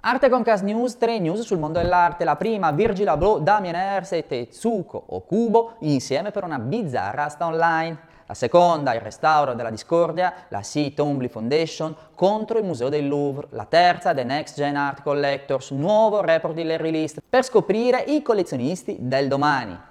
[0.00, 2.22] Arte Concast News, tre news sul mondo dell'arte.
[2.22, 7.98] La prima, Virgil Abloh, Damien Hirst e Tetsuko Okubo insieme per una bizzarra asta online.
[8.26, 10.94] La seconda, il restauro della discordia, la C.
[10.94, 13.48] Tombly Foundation contro il Museo del Louvre.
[13.50, 18.22] La terza, The Next Gen Art Collectors, nuovo report di Larry List per scoprire i
[18.22, 19.87] collezionisti del domani.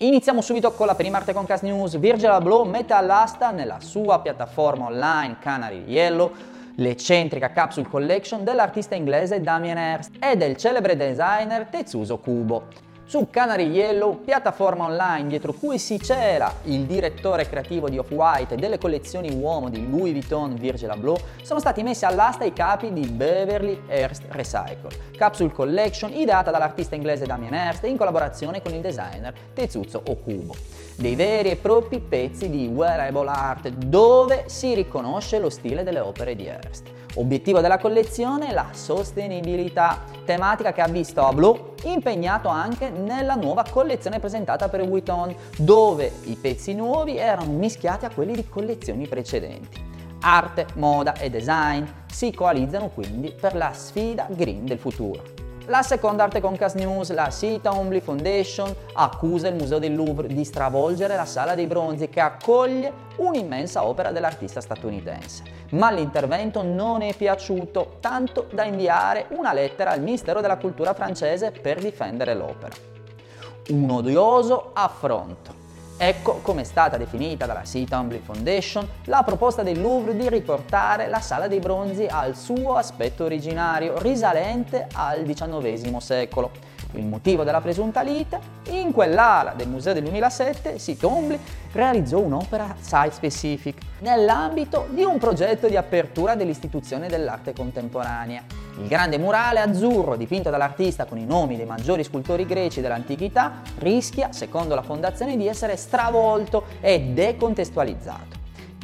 [0.00, 1.98] Iniziamo subito con la prima arte concast news.
[1.98, 6.32] Virgil Abloh mette all'asta nella sua piattaforma online Canary Yellow
[6.76, 12.66] l'eccentrica capsule collection dell'artista inglese Damien Hirst e del celebre designer Tetsuzo Kubo
[13.08, 18.56] su Canary Yellow, piattaforma online dietro cui si cela il direttore creativo di Off-White e
[18.58, 23.06] delle collezioni uomo di Louis Vuitton Virgil Abloh, sono stati messi all'asta i capi di
[23.06, 29.32] Beverly Hearst Recycle, capsule collection ideata dall'artista inglese Damien Hirst in collaborazione con il designer
[29.54, 30.54] Tetsuzo Okubo.
[30.94, 36.36] Dei veri e propri pezzi di wearable art dove si riconosce lo stile delle opere
[36.36, 36.86] di Hearst.
[37.14, 44.18] Obiettivo della collezione la sostenibilità, tematica che ha visto Abloh impegnato anche nella nuova collezione
[44.18, 49.86] presentata per Vuitton, dove i pezzi nuovi erano mischiati a quelli di collezioni precedenti.
[50.20, 55.37] Arte, moda e design si coalizzano quindi per la sfida green del futuro.
[55.68, 60.42] La seconda arte concast news, la Sita Homely Foundation, accusa il Museo del Louvre di
[60.42, 65.42] stravolgere la Sala dei Bronzi che accoglie un'immensa opera dell'artista statunitense.
[65.72, 71.50] Ma l'intervento non è piaciuto, tanto da inviare una lettera al Ministero della Cultura francese
[71.50, 72.74] per difendere l'opera.
[73.68, 75.67] Un odioso affronto.
[76.00, 81.08] Ecco come è stata definita dalla Sea Tumbling Foundation la proposta del Louvre di riportare
[81.08, 86.52] la Sala dei Bronzi al suo aspetto originario, risalente al XIX secolo.
[86.92, 88.38] Il motivo della presunta lite?
[88.68, 91.40] In quell'ala del Museo del 2007, Sea Tumbling
[91.72, 98.67] realizzò un'opera site specific nell'ambito di un progetto di apertura dell'istituzione dell'arte contemporanea.
[98.80, 104.32] Il grande murale azzurro dipinto dall'artista con i nomi dei maggiori scultori greci dell'antichità rischia,
[104.32, 108.37] secondo la fondazione, di essere stravolto e decontestualizzato.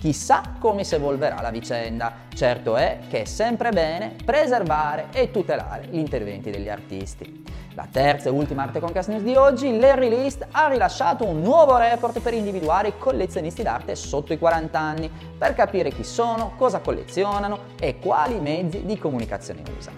[0.04, 2.12] Chissà come si evolverà la vicenda.
[2.34, 7.42] Certo è che è sempre bene preservare e tutelare gli interventi degli artisti.
[7.72, 11.78] La terza e ultima Arte Concast News di oggi, Larry List ha rilasciato un nuovo
[11.78, 16.80] report per individuare i collezionisti d'arte sotto i 40 anni, per capire chi sono, cosa
[16.80, 19.96] collezionano e quali mezzi di comunicazione usano.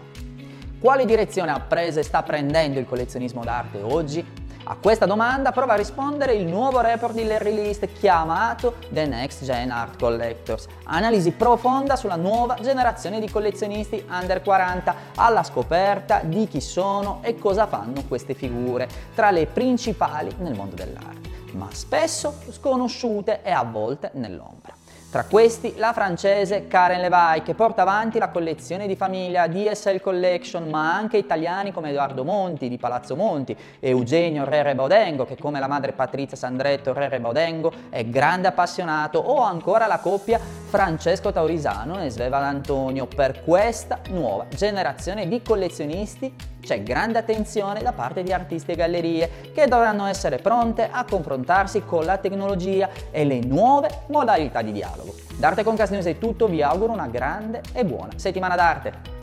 [0.79, 4.46] Quale direzione ha preso e sta prendendo il collezionismo d'arte oggi?
[4.69, 9.45] A questa domanda prova a rispondere il nuovo report di Larry List chiamato The Next
[9.45, 16.49] Gen Art Collectors, analisi profonda sulla nuova generazione di collezionisti under 40 alla scoperta di
[16.49, 22.35] chi sono e cosa fanno queste figure, tra le principali nel mondo dell'arte, ma spesso
[22.51, 24.76] sconosciute e a volte nell'ombra.
[25.17, 30.69] Tra questi la francese Karen Levay che porta avanti la collezione di famiglia DSL Collection,
[30.69, 35.69] ma anche italiani come Edoardo Monti di Palazzo Monti, Eugenio Rere Baudengo che come la
[35.69, 40.39] madre Patrizia Sandretto Rere Baudengo è grande appassionato o ancora la coppia
[40.69, 43.07] Francesco Taurisano e Sveva D'Antonio.
[43.07, 49.31] Per questa nuova generazione di collezionisti c'è grande attenzione da parte di artisti e gallerie
[49.55, 55.15] che dovranno essere pronte a confrontarsi con la tecnologia e le nuove modalità di dialogo.
[55.37, 59.16] D'Arte con Cast News è tutto, vi auguro una grande e buona settimana d'arte.